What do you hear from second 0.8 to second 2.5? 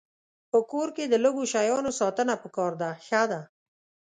کې د لږو شیانو ساتنه